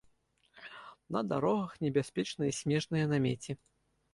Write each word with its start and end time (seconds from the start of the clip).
На 1.17 1.21
дарогах 1.33 1.71
небяспечныя 1.87 2.51
снежныя 2.61 3.05
намеці. 3.13 3.51